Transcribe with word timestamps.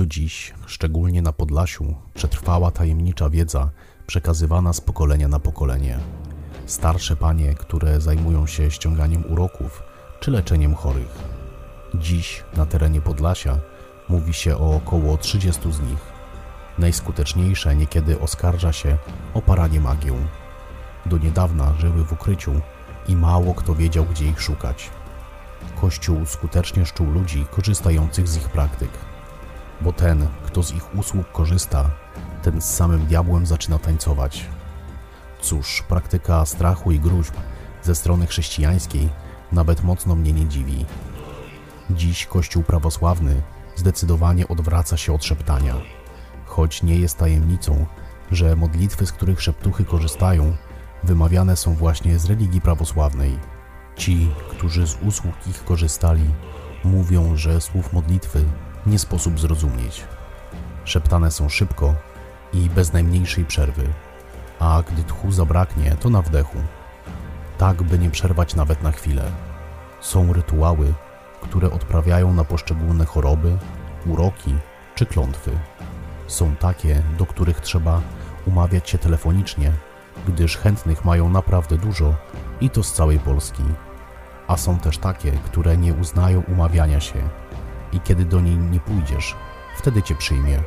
Do 0.00 0.06
dziś, 0.06 0.54
szczególnie 0.66 1.22
na 1.22 1.32
Podlasiu, 1.32 1.94
przetrwała 2.14 2.70
tajemnicza 2.70 3.30
wiedza 3.30 3.70
przekazywana 4.06 4.72
z 4.72 4.80
pokolenia 4.80 5.28
na 5.28 5.38
pokolenie. 5.38 5.98
Starsze 6.66 7.16
panie, 7.16 7.54
które 7.54 8.00
zajmują 8.00 8.46
się 8.46 8.70
ściąganiem 8.70 9.32
uroków 9.32 9.82
czy 10.20 10.30
leczeniem 10.30 10.74
chorych. 10.74 11.18
Dziś 11.94 12.44
na 12.56 12.66
terenie 12.66 13.00
Podlasia 13.00 13.58
mówi 14.08 14.34
się 14.34 14.56
o 14.56 14.76
około 14.76 15.16
30 15.16 15.72
z 15.72 15.80
nich. 15.80 16.12
Najskuteczniejsze 16.78 17.76
niekiedy 17.76 18.20
oskarża 18.20 18.72
się 18.72 18.98
o 19.34 19.42
paranie 19.42 19.80
magią. 19.80 20.16
Do 21.06 21.18
niedawna 21.18 21.74
żyły 21.78 22.04
w 22.04 22.12
ukryciu 22.12 22.60
i 23.08 23.16
mało 23.16 23.54
kto 23.54 23.74
wiedział, 23.74 24.04
gdzie 24.04 24.26
ich 24.26 24.40
szukać. 24.40 24.90
Kościół 25.80 26.26
skutecznie 26.26 26.86
szczuł 26.86 27.10
ludzi 27.10 27.46
korzystających 27.50 28.28
z 28.28 28.36
ich 28.36 28.48
praktyk, 28.48 29.09
bo 29.80 29.92
ten, 29.92 30.26
kto 30.46 30.62
z 30.62 30.72
ich 30.72 30.94
usług 30.94 31.32
korzysta, 31.32 31.90
ten 32.42 32.60
z 32.60 32.74
samym 32.74 33.06
diabłem 33.06 33.46
zaczyna 33.46 33.78
tańcować. 33.78 34.46
Cóż, 35.40 35.84
praktyka 35.88 36.46
strachu 36.46 36.92
i 36.92 37.00
gruźb 37.00 37.34
ze 37.82 37.94
strony 37.94 38.26
chrześcijańskiej 38.26 39.08
nawet 39.52 39.84
mocno 39.84 40.14
mnie 40.14 40.32
nie 40.32 40.46
dziwi. 40.46 40.86
Dziś 41.90 42.26
Kościół 42.26 42.62
prawosławny 42.62 43.42
zdecydowanie 43.76 44.48
odwraca 44.48 44.96
się 44.96 45.14
od 45.14 45.24
szeptania, 45.24 45.74
choć 46.46 46.82
nie 46.82 46.96
jest 46.96 47.18
tajemnicą, 47.18 47.86
że 48.30 48.56
modlitwy, 48.56 49.06
z 49.06 49.12
których 49.12 49.42
szeptuchy 49.42 49.84
korzystają, 49.84 50.56
wymawiane 51.04 51.56
są 51.56 51.74
właśnie 51.74 52.18
z 52.18 52.26
religii 52.26 52.60
prawosławnej. 52.60 53.38
Ci, 53.96 54.30
którzy 54.50 54.86
z 54.86 54.98
usług 55.02 55.34
ich 55.46 55.64
korzystali, 55.64 56.24
mówią, 56.84 57.36
że 57.36 57.60
słów 57.60 57.92
modlitwy 57.92 58.44
nie 58.86 58.98
sposób 58.98 59.40
zrozumieć. 59.40 60.04
Szeptane 60.84 61.30
są 61.30 61.48
szybko 61.48 61.94
i 62.52 62.70
bez 62.70 62.92
najmniejszej 62.92 63.44
przerwy, 63.44 63.88
a 64.58 64.82
gdy 64.92 65.04
tchu 65.04 65.32
zabraknie, 65.32 65.96
to 66.00 66.10
na 66.10 66.22
wdechu. 66.22 66.58
Tak, 67.58 67.82
by 67.82 67.98
nie 67.98 68.10
przerwać 68.10 68.54
nawet 68.54 68.82
na 68.82 68.92
chwilę. 68.92 69.24
Są 70.00 70.32
rytuały, 70.32 70.94
które 71.40 71.70
odprawiają 71.70 72.34
na 72.34 72.44
poszczególne 72.44 73.04
choroby, 73.04 73.58
uroki 74.06 74.54
czy 74.94 75.06
klątwy. 75.06 75.50
Są 76.26 76.56
takie, 76.56 77.02
do 77.18 77.26
których 77.26 77.60
trzeba 77.60 78.00
umawiać 78.46 78.90
się 78.90 78.98
telefonicznie, 78.98 79.72
gdyż 80.28 80.56
chętnych 80.56 81.04
mają 81.04 81.28
naprawdę 81.28 81.78
dużo 81.78 82.14
i 82.60 82.70
to 82.70 82.82
z 82.82 82.92
całej 82.92 83.18
Polski. 83.18 83.62
A 84.48 84.56
są 84.56 84.78
też 84.78 84.98
takie, 84.98 85.32
które 85.32 85.76
nie 85.76 85.94
uznają 85.94 86.42
umawiania 86.48 87.00
się 87.00 87.28
i 87.92 88.00
kiedy 88.00 88.24
do 88.24 88.40
niej 88.40 88.56
nie 88.56 88.80
pójdziesz, 88.80 89.36
wtedy 89.76 90.02
cię 90.02 90.14
przyjmie. 90.14 90.62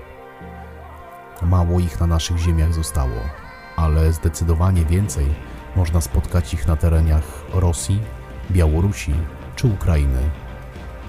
Mało 1.41 1.79
ich 1.79 1.99
na 1.99 2.07
naszych 2.07 2.37
ziemiach 2.37 2.73
zostało, 2.73 3.15
ale 3.75 4.13
zdecydowanie 4.13 4.85
więcej 4.85 5.25
można 5.75 6.01
spotkać 6.01 6.53
ich 6.53 6.67
na 6.67 6.75
terenach 6.75 7.23
Rosji, 7.53 8.01
Białorusi 8.51 9.13
czy 9.55 9.67
Ukrainy. 9.67 10.29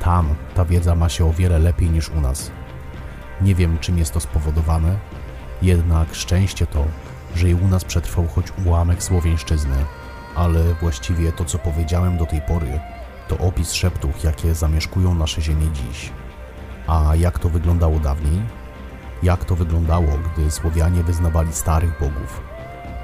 Tam 0.01 0.35
ta 0.55 0.65
wiedza 0.65 0.95
ma 0.95 1.09
się 1.09 1.27
o 1.27 1.33
wiele 1.33 1.59
lepiej 1.59 1.91
niż 1.91 2.09
u 2.09 2.21
nas. 2.21 2.51
Nie 3.41 3.55
wiem, 3.55 3.79
czym 3.79 3.99
jest 3.99 4.15
to 4.15 4.21
spowodowane, 4.21 4.99
jednak 5.63 6.15
szczęście 6.15 6.67
to, 6.67 6.85
że 7.35 7.49
i 7.49 7.55
u 7.55 7.69
nas 7.69 7.85
przetrwał 7.85 8.27
choć 8.29 8.47
ułamek 8.65 9.03
słowiańszczyzny, 9.03 9.77
ale 10.35 10.75
właściwie 10.81 11.33
to, 11.33 11.45
co 11.45 11.59
powiedziałem 11.59 12.19
do 12.19 12.27
tej 12.27 12.41
pory, 12.41 12.81
to 13.29 13.39
opis 13.39 13.73
szeptów, 13.73 14.25
jakie 14.25 14.55
zamieszkują 14.55 15.15
nasze 15.15 15.43
ziemię 15.43 15.71
dziś. 15.73 16.13
A 16.87 17.15
jak 17.17 17.39
to 17.39 17.49
wyglądało 17.49 17.99
dawniej? 17.99 18.43
Jak 19.23 19.45
to 19.45 19.57
wyglądało, 19.57 20.09
gdy 20.09 20.51
Słowianie 20.51 21.03
wyznawali 21.03 21.53
starych 21.53 22.01
bogów? 22.01 22.41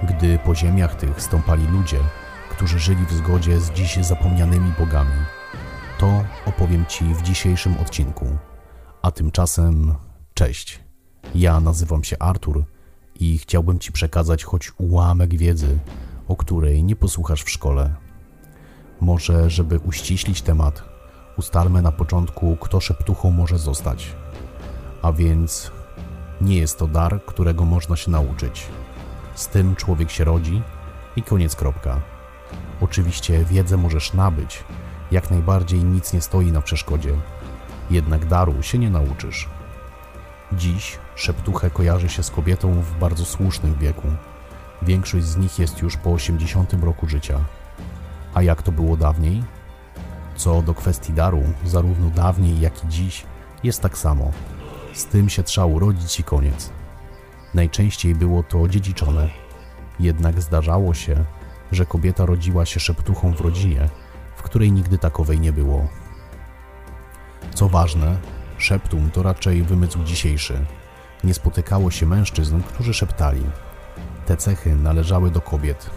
Gdy 0.03 0.38
po 0.38 0.54
ziemiach 0.54 0.94
tych 0.94 1.22
stąpali 1.22 1.66
ludzie, 1.66 1.98
którzy 2.50 2.78
żyli 2.78 3.06
w 3.06 3.12
zgodzie 3.12 3.60
z 3.60 3.70
dziś 3.70 3.97
zapomnianymi 3.97 4.72
bogami? 4.78 5.25
To 5.98 6.25
opowiem 6.47 6.86
Ci 6.86 7.04
w 7.14 7.22
dzisiejszym 7.22 7.76
odcinku. 7.76 8.26
A 9.03 9.10
tymczasem 9.10 9.94
cześć. 10.34 10.80
Ja 11.34 11.60
nazywam 11.60 12.04
się 12.04 12.19
Artur 12.19 12.64
i 13.20 13.38
chciałbym 13.38 13.78
Ci 13.78 13.92
przekazać 13.92 14.44
choć 14.44 14.72
ułamek 14.78 15.36
wiedzy, 15.36 15.78
o 16.28 16.36
której 16.36 16.84
nie 16.84 16.97
posłuchasz 16.97 17.42
w 17.42 17.50
szkole. 17.50 17.94
Może, 19.00 19.50
żeby 19.50 19.78
uściślić 19.78 20.43
temat, 20.43 20.83
ustalmy 21.37 21.83
na 21.83 21.93
początku, 21.93 22.56
kto 22.56 22.81
szeptuchą 22.81 23.31
może 23.31 23.59
zostać. 23.59 24.15
A 25.03 25.12
więc 25.12 25.71
nie 26.41 26.56
jest 26.56 26.78
to 26.78 26.87
dar, 26.87 27.21
którego 27.27 27.65
można 27.65 27.97
się 27.97 28.10
nauczyć. 28.10 28.66
Z 29.34 29.49
tym 29.49 29.77
człowiek 29.77 30.10
się 30.10 30.25
rodzi 30.25 30.62
i 31.16 31.22
koniec 31.22 31.56
kropka. 31.56 32.00
Oczywiście 32.81 33.44
wiedzę 33.44 33.77
możesz 33.77 34.12
nabyć, 34.12 34.65
jak 35.10 35.31
najbardziej 35.31 35.84
nic 35.84 36.12
nie 36.12 36.21
stoi 36.21 36.53
na 36.53 36.60
przeszkodzie, 36.60 37.15
jednak 37.91 38.27
daru 38.27 38.62
się 38.62 38.78
nie 38.78 38.91
nauczysz. 38.91 39.49
Dziś 40.53 40.99
szeptuchę 41.15 41.71
kojarzy 41.71 42.09
się 42.09 42.22
z 42.22 42.31
kobietą 42.31 42.83
w 42.83 42.99
bardzo 42.99 43.25
słusznym 43.25 43.75
wieku. 43.75 44.09
Większość 44.83 45.25
z 45.27 45.37
nich 45.37 45.59
jest 45.59 45.83
już 45.83 45.97
po 45.97 46.10
80 46.10 46.72
roku 46.72 47.09
życia. 47.09 47.41
A 48.34 48.42
jak 48.42 48.62
to 48.62 48.72
było 48.72 48.96
dawniej? 48.96 49.44
Co 50.36 50.62
do 50.62 50.74
kwestii 50.74 51.12
daru, 51.12 51.42
zarówno 51.64 52.10
dawniej, 52.10 52.60
jak 52.60 52.84
i 52.84 52.88
dziś 52.88 53.26
jest 53.64 53.82
tak 53.82 53.98
samo. 53.98 54.30
Z 54.94 55.04
tym 55.04 55.28
się 55.28 55.42
trzeba 55.42 55.66
urodzić 55.66 56.20
i 56.20 56.24
koniec. 56.24 56.70
Najczęściej 57.54 58.14
było 58.14 58.42
to 58.42 58.68
dziedziczone. 58.68 59.28
Jednak 60.00 60.41
zdarzało 60.41 60.94
się, 60.94 61.24
że 61.72 61.86
kobieta 61.86 62.26
rodziła 62.26 62.66
się 62.66 62.80
szeptuchą 62.80 63.32
w 63.32 63.41
rodzinie, 63.41 63.88
w 64.36 64.42
której 64.42 64.72
nigdy 64.72 64.98
takowej 64.98 65.41
nie 65.41 65.52
było. 65.52 65.88
Co 67.54 67.68
ważne, 67.68 68.18
szeptum 68.58 69.10
to 69.10 69.22
raczej 69.22 69.62
wymysł 69.62 70.04
dzisiejszy. 70.04 70.64
Nie 71.24 71.34
spotykało 71.34 71.91
się 71.91 72.06
mężczyzn, 72.06 72.60
którzy 72.62 72.94
szeptali. 72.94 73.42
Te 74.26 74.36
cechy 74.36 74.74
należały 74.74 75.30
do 75.30 75.41
kobiet. 75.41 75.91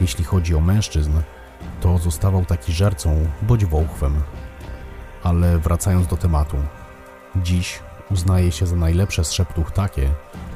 Jeśli 0.00 0.24
chodzi 0.24 0.54
o 0.54 0.60
mężczyzn, 0.60 1.12
to 1.80 1.98
zostawał 1.98 2.44
taki 2.44 2.72
żercą 2.72 3.26
bądź 3.42 3.64
wołchwem. 3.64 4.22
Ale 5.22 5.58
wracając 5.58 6.06
do 6.06 6.16
tematu. 6.16 6.56
Dziś 7.36 7.78
uznaje 8.10 8.52
się 8.52 8.66
za 8.66 8.76
najlepsze 8.76 9.24
z 9.24 9.32
szeptuch 9.32 9.70
takie, 9.70 10.08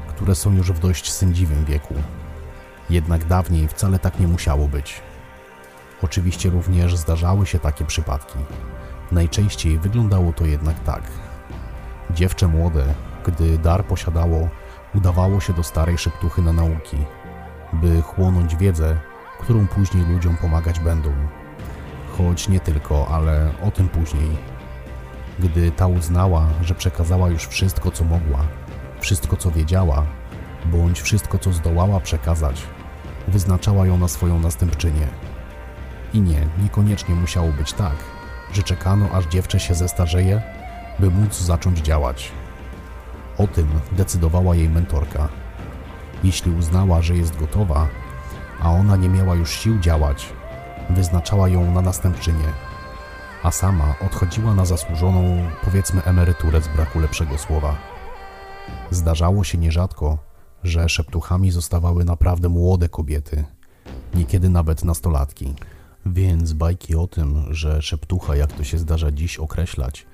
które 0.09 0.35
są 0.35 0.53
już 0.53 0.73
w 0.73 0.79
dość 0.79 1.13
sędziwym 1.13 1.65
wieku. 1.65 1.95
Jednak 2.91 3.25
dawniej 3.25 3.69
wcale 3.69 3.99
tak 3.99 4.21
nie 4.21 4.29
musiało 4.29 4.69
być. 4.69 5.01
Oczywiście 6.03 6.51
również 6.51 6.97
zdarzały 6.97 7.47
się 7.47 7.59
takie 7.59 7.85
przypadki. 7.85 8.39
Najczęściej 9.13 9.79
wyglądało 9.79 10.33
to 10.33 10.45
jednak 10.45 10.81
tak. 10.81 11.03
Dziewczę 12.11 12.49
młode, 12.49 12.85
gdy 13.27 13.59
dar 13.59 13.85
posiadało, 13.85 14.49
udawało 14.95 15.41
się 15.41 15.53
do 15.53 15.63
starej 15.63 15.99
szeptuchy 15.99 16.43
na 16.43 16.53
nauki, 16.53 16.97
by 17.73 18.03
chłonąć 18.03 18.57
wiedzę, 18.57 18.97
którą 19.43 19.67
później 19.67 20.05
ludziom 20.05 20.37
pomagać 20.37 20.81
będą. 20.81 21.13
Choć 22.19 22.49
nie 22.49 22.61
tylko, 22.61 23.09
ale 23.09 23.51
o 23.63 23.71
tym 23.71 23.89
później. 23.89 24.29
Gdy 25.39 25.71
ta 25.71 25.87
uznała, 25.87 26.47
że 26.63 26.75
przekazała 26.75 27.29
już 27.29 27.47
wszystko, 27.47 27.91
co 27.91 28.05
mogła, 28.05 28.39
wszystko, 29.01 29.37
co 29.37 29.51
wiedziała, 29.51 30.07
bądź 30.67 31.01
wszystko, 31.01 31.39
co 31.39 31.53
zdołała 31.53 32.01
przekazać, 32.01 32.63
wyznaczała 33.29 33.87
ją 33.87 33.99
na 33.99 34.09
swoją 34.09 34.41
następczynię. 34.41 35.07
I 36.15 36.21
nie, 36.21 36.47
niekoniecznie 36.63 37.15
musiało 37.15 37.53
być 37.53 37.73
tak, 37.73 37.97
że 38.53 38.63
czekano, 38.63 39.11
aż 39.11 39.27
dziewczę 39.27 39.61
się 39.61 39.75
zestarzeje, 39.75 40.43
by 40.99 41.11
móc 41.11 41.41
zacząć 41.41 41.79
działać. 41.79 42.33
O 43.39 43.47
tym 43.47 43.69
decydowała 43.93 44.55
jej 44.55 44.69
mentorka. 44.69 45.29
Jeśli 46.25 46.53
uznała, 46.53 47.03
że 47.03 47.17
jest 47.17 47.37
gotowa, 47.37 47.89
a 48.63 48.71
ona 48.71 48.97
nie 48.97 49.09
miała 49.09 49.35
już 49.35 49.51
sił 49.51 49.79
działać, 49.79 50.33
wyznaczała 50.91 51.49
ją 51.49 51.73
na 51.73 51.83
następczynię, 51.83 52.53
a 53.43 53.51
sama 53.51 53.95
odchodziła 54.07 54.55
na 54.55 54.65
zasłużoną, 54.65 55.51
powiedzmy, 55.65 56.03
emeryturę 56.05 56.61
z 56.63 56.69
braku 56.69 57.01
lepszego 57.01 57.39
słowa. 57.39 57.77
Zdarzało 58.91 59.45
się 59.45 59.59
nierzadko, 59.59 60.19
że 60.63 60.89
szeptuchami 60.89 61.51
zostawały 61.51 62.05
naprawdę 62.05 62.49
młode 62.49 62.89
kobiety, 62.89 63.45
niekiedy 64.15 64.49
nawet 64.49 64.85
nastolatki. 64.85 65.55
Więc 66.07 66.53
bajki 66.53 66.97
o 66.97 67.07
tym, 67.07 67.45
że 67.51 67.83
szeptucha, 67.83 68.37
jak 68.37 68.53
to 68.53 68.65
się 68.65 68.79
zdarza 68.79 69.13
dziś 69.13 69.39
określać, 69.39 70.07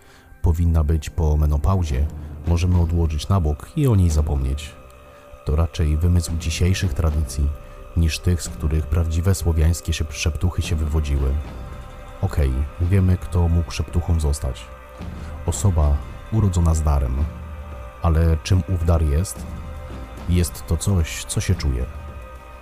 powinna 0.42 0.84
być 0.84 1.10
po 1.10 1.36
menopauzie, 1.36 2.06
możemy 2.46 2.80
odłożyć 2.80 3.28
na 3.28 3.40
bok 3.40 3.70
i 3.76 3.86
o 3.86 3.96
niej 3.96 4.10
zapomnieć. 4.10 4.74
To 5.44 5.56
raczej 5.56 5.96
wymysł 5.96 6.36
dzisiejszych 6.38 6.94
tradycji, 6.94 7.48
niż 7.98 8.18
tych, 8.18 8.42
z 8.42 8.48
których 8.48 8.86
prawdziwe 8.86 9.34
słowiańskie 9.34 9.92
szeptuchy 10.10 10.62
się 10.62 10.76
wywodziły. 10.76 11.34
Okej, 12.22 12.48
okay, 12.48 12.88
wiemy, 12.88 13.16
kto 13.16 13.48
mógł 13.48 13.70
szeptuchą 13.70 14.20
zostać. 14.20 14.64
Osoba 15.46 15.96
urodzona 16.32 16.74
z 16.74 16.82
darem. 16.82 17.24
Ale 18.02 18.36
czym 18.42 18.62
ów 18.68 18.84
dar 18.84 19.02
jest? 19.02 19.46
Jest 20.28 20.66
to 20.66 20.76
coś, 20.76 21.24
co 21.24 21.40
się 21.40 21.54
czuje. 21.54 21.84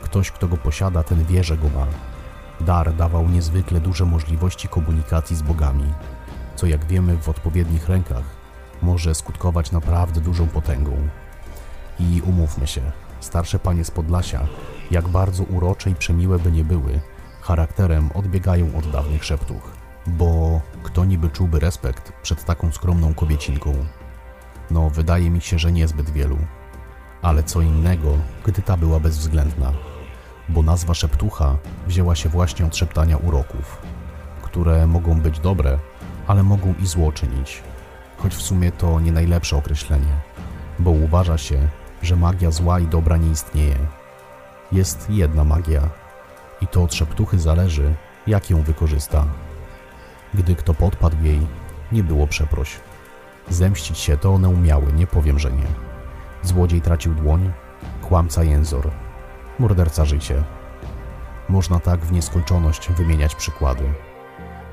Ktoś, 0.02 0.30
kto 0.30 0.48
go 0.48 0.56
posiada, 0.56 1.02
ten 1.02 1.24
wie, 1.24 1.44
że 1.44 1.56
go 1.56 1.68
ma. 1.68 1.86
Dar 2.60 2.94
dawał 2.94 3.28
niezwykle 3.28 3.80
duże 3.80 4.04
możliwości 4.04 4.68
komunikacji 4.68 5.36
z 5.36 5.42
bogami, 5.42 5.94
co 6.56 6.66
jak 6.66 6.86
wiemy 6.86 7.16
w 7.16 7.28
odpowiednich 7.28 7.88
rękach 7.88 8.24
może 8.82 9.14
skutkować 9.14 9.72
naprawdę 9.72 10.20
dużą 10.20 10.48
potęgą. 10.48 11.08
I 12.00 12.22
umówmy 12.22 12.66
się, 12.66 12.80
starsze 13.20 13.58
panie 13.58 13.84
z 13.84 13.90
Podlasia, 13.90 14.46
jak 14.90 15.08
bardzo 15.08 15.42
urocze 15.42 15.90
i 15.90 15.94
przemiłe 15.94 16.38
by 16.38 16.52
nie 16.52 16.64
były, 16.64 17.00
charakterem 17.40 18.10
odbiegają 18.14 18.78
od 18.78 18.90
dawnych 18.90 19.24
szeptuch. 19.24 19.70
Bo 20.06 20.60
kto 20.82 21.04
niby 21.04 21.30
czułby 21.30 21.60
respekt 21.60 22.12
przed 22.22 22.44
taką 22.44 22.72
skromną 22.72 23.14
kobiecinką? 23.14 23.74
No, 24.70 24.90
wydaje 24.90 25.30
mi 25.30 25.40
się, 25.40 25.58
że 25.58 25.72
niezbyt 25.72 26.10
wielu. 26.10 26.38
Ale 27.22 27.42
co 27.42 27.60
innego, 27.60 28.18
gdy 28.44 28.62
ta 28.62 28.76
była 28.76 29.00
bezwzględna, 29.00 29.72
bo 30.48 30.62
nazwa 30.62 30.94
szeptucha 30.94 31.56
wzięła 31.86 32.14
się 32.14 32.28
właśnie 32.28 32.66
od 32.66 32.76
szeptania 32.76 33.16
uroków, 33.16 33.78
które 34.42 34.86
mogą 34.86 35.20
być 35.20 35.40
dobre, 35.40 35.78
ale 36.26 36.42
mogą 36.42 36.74
i 36.82 36.86
zło 36.86 37.12
czynić. 37.12 37.62
Choć 38.18 38.34
w 38.34 38.42
sumie 38.42 38.72
to 38.72 39.00
nie 39.00 39.12
najlepsze 39.12 39.56
określenie, 39.56 40.12
bo 40.78 40.90
uważa 40.90 41.38
się, 41.38 41.68
że 42.02 42.16
magia 42.16 42.50
zła 42.50 42.80
i 42.80 42.86
dobra 42.86 43.16
nie 43.16 43.30
istnieje. 43.30 43.76
Jest 44.72 45.10
jedna 45.10 45.44
magia 45.44 45.82
i 46.60 46.66
to 46.66 46.82
od 46.82 46.94
szeptuchy 46.94 47.38
zależy, 47.38 47.94
jak 48.26 48.50
ją 48.50 48.62
wykorzysta. 48.62 49.24
Gdy 50.34 50.54
kto 50.54 50.74
podpadł 50.74 51.16
jej, 51.22 51.40
nie 51.92 52.04
było 52.04 52.26
przeproś. 52.26 52.76
Zemścić 53.50 53.98
się 53.98 54.16
to 54.16 54.34
one 54.34 54.48
umiały, 54.48 54.92
nie 54.92 55.06
powiem, 55.06 55.38
że 55.38 55.52
nie. 55.52 55.66
Złodziej 56.42 56.80
tracił 56.80 57.14
dłoń, 57.14 57.52
kłamca 58.02 58.44
jęzor, 58.44 58.90
morderca 59.58 60.04
życie. 60.04 60.42
Można 61.48 61.80
tak 61.80 62.00
w 62.00 62.12
nieskończoność 62.12 62.88
wymieniać 62.92 63.34
przykłady. 63.34 63.84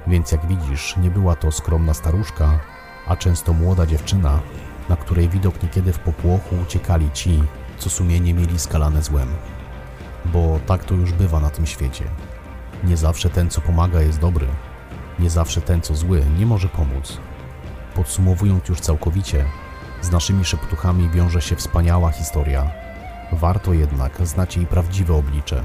Więc 0.08 0.32
jak 0.32 0.46
widzisz, 0.48 0.98
nie 0.98 1.12
była 1.12 1.36
to 1.36 1.52
skromna 1.52 1.94
staruszka, 1.94 2.60
a 3.08 3.16
często 3.16 3.54
młoda 3.54 3.86
dziewczyna, 3.86 4.40
na 4.90 4.96
której 4.96 5.30
widok 5.30 5.64
niekiedy 5.64 5.94
w 5.94 6.00
popłochu 6.00 6.56
uciekali 6.64 7.12
ci, 7.12 7.44
co 7.78 7.90
sumienie 7.90 8.34
mieli 8.34 8.60
skalane 8.60 9.04
złem. 9.04 9.28
Bo 10.26 10.60
tak 10.66 10.84
to 10.84 10.96
już 10.96 11.12
bywa 11.12 11.40
na 11.40 11.50
tym 11.50 11.66
świecie. 11.66 12.06
Nie 12.84 12.98
zawsze 12.98 13.30
ten, 13.30 13.50
co 13.50 13.62
pomaga, 13.62 14.02
jest 14.02 14.20
dobry. 14.20 14.48
Nie 15.20 15.30
zawsze 15.30 15.62
ten, 15.62 15.82
co 15.82 15.96
zły, 15.96 16.24
nie 16.40 16.46
może 16.46 16.70
pomóc. 16.70 17.18
Podsumowując 17.96 18.70
już 18.70 18.80
całkowicie, 18.80 19.46
z 20.02 20.12
naszymi 20.12 20.46
szeptuchami 20.46 21.10
wiąże 21.10 21.42
się 21.42 21.56
wspaniała 21.56 22.12
historia. 22.12 22.72
Warto 23.32 23.74
jednak 23.74 24.28
znać 24.28 24.58
jej 24.58 24.66
prawdziwe 24.66 25.14
oblicze. 25.14 25.64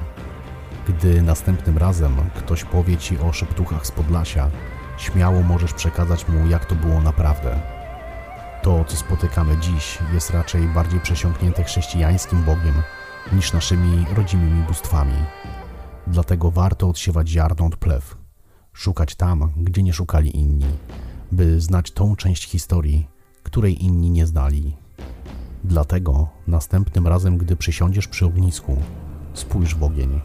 Gdy 0.88 1.22
następnym 1.22 1.78
razem 1.78 2.16
ktoś 2.34 2.64
powie 2.64 2.96
ci 2.96 3.18
o 3.18 3.32
szeptuchach 3.32 3.86
z 3.86 3.90
Podlasia, 3.90 4.50
śmiało 4.98 5.42
możesz 5.42 5.72
przekazać 5.72 6.28
mu, 6.28 6.46
jak 6.46 6.64
to 6.64 6.74
było 6.74 7.00
naprawdę. 7.00 7.60
To, 8.62 8.84
co 8.84 8.96
spotykamy 8.96 9.56
dziś, 9.56 9.98
jest 10.14 10.30
raczej 10.30 10.62
bardziej 10.62 11.00
przesiąknięte 11.00 11.64
chrześcijańskim 11.64 12.42
Bogiem 12.42 12.82
niż 13.32 13.52
naszymi 13.52 14.06
rodzimymi 14.16 14.62
bóstwami. 14.62 15.14
Dlatego 16.06 16.50
warto 16.50 16.88
odsiewać 16.88 17.28
ziarno 17.28 17.66
od 17.66 17.76
plew, 17.76 18.16
szukać 18.72 19.14
tam, 19.14 19.52
gdzie 19.56 19.82
nie 19.82 19.92
szukali 19.92 20.36
inni, 20.36 20.66
by 21.32 21.60
znać 21.60 21.90
tą 21.90 22.16
część 22.16 22.48
historii, 22.48 23.08
której 23.42 23.84
inni 23.84 24.10
nie 24.10 24.26
znali. 24.26 24.76
Dlatego 25.64 26.28
następnym 26.46 27.06
razem, 27.06 27.38
gdy 27.38 27.56
przysiądziesz 27.56 28.08
przy 28.08 28.26
ognisku, 28.26 28.76
spójrz 29.34 29.74
w 29.74 29.82
ogień, 29.82 30.20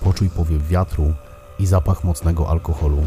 poczuj 0.00 0.30
powiew 0.30 0.68
wiatru 0.68 1.14
i 1.58 1.66
zapach 1.66 2.04
mocnego 2.04 2.50
alkoholu. 2.50 3.06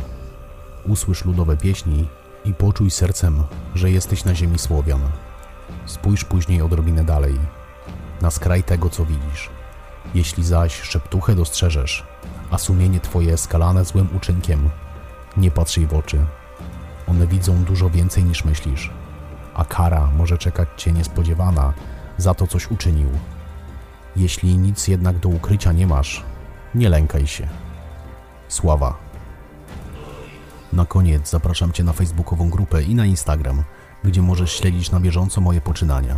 Usłysz 0.88 1.26
ludowe 1.26 1.58
pieśni 1.58 2.08
i 2.46 2.54
poczuj 2.54 2.92
sercem, 2.92 3.44
że 3.76 3.92
jesteś 3.92 4.26
na 4.26 4.36
ziemi 4.36 4.60
Słowian. 4.60 5.02
Spójrz 5.86 6.26
później 6.26 6.62
odrobinę 6.62 7.04
dalej, 7.04 7.40
na 8.22 8.32
skraj 8.32 8.64
tego, 8.64 8.90
co 8.90 9.06
widzisz. 9.06 9.50
Jeśli 10.14 10.44
zaś 10.44 10.82
szeptuchę 10.82 11.36
dostrzeżesz, 11.36 12.06
a 12.52 12.58
sumienie 12.58 13.00
twoje 13.00 13.38
skalane 13.38 13.86
złym 13.86 14.10
uczynkiem, 14.18 14.70
nie 15.38 15.52
patrz 15.52 15.78
jej 15.78 15.88
w 15.88 15.94
oczy. 15.94 16.26
One 17.08 17.28
widzą 17.28 17.64
dużo 17.64 17.90
więcej 17.90 18.24
niż 18.24 18.46
myślisz, 18.46 18.92
a 19.54 19.66
kara 19.66 20.08
może 20.18 20.38
czekać 20.38 20.70
cię 20.78 20.92
niespodziewana 20.92 21.74
za 22.18 22.34
to, 22.34 22.48
coś 22.48 22.72
uczynił. 22.72 23.10
Jeśli 24.16 24.58
nic 24.58 24.88
jednak 24.88 25.20
do 25.20 25.30
ukrycia 25.30 25.72
nie 25.72 25.88
masz, 25.88 26.24
nie 26.76 26.90
lękaj 26.90 27.28
się. 27.28 27.48
Sława. 28.48 28.98
Na 30.74 30.86
koniec 30.86 31.30
zapraszam 31.30 31.72
Cię 31.72 31.84
na 31.84 31.94
facebookową 31.94 32.50
grupę 32.50 32.84
i 32.84 32.96
na 32.96 33.06
Instagram, 33.06 33.64
gdzie 34.04 34.22
możesz 34.22 34.52
śledzić 34.52 34.92
na 34.92 35.00
bieżąco 35.00 35.42
moje 35.42 35.62
poczynania. 35.62 36.16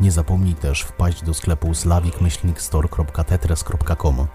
Nie 0.00 0.12
zapomnij 0.12 0.54
też 0.54 0.82
wpaść 0.82 1.24
do 1.24 1.34
sklepu 1.34 1.74
slavik-store.tetres.com. 1.74 4.26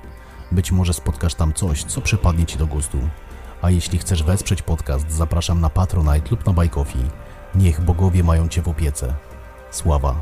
Być 0.52 0.72
może 0.72 0.94
spotkasz 0.94 1.36
tam 1.36 1.54
coś, 1.54 1.84
co 1.84 2.02
przypadnie 2.02 2.46
Ci 2.46 2.58
do 2.58 2.68
gustu. 2.68 2.98
A 3.62 3.70
jeśli 3.70 4.00
chcesz 4.00 4.24
wesprzeć 4.24 4.62
podcast, 4.62 5.12
zapraszam 5.12 5.62
na 5.62 5.70
Patronite 5.70 6.30
lub 6.32 6.46
na 6.46 6.68
Coffee. 6.68 7.10
Niech 7.56 7.82
bogowie 7.82 8.24
mają 8.24 8.48
Cię 8.48 8.62
w 8.62 8.68
opiece. 8.68 9.16
Sława. 9.72 10.16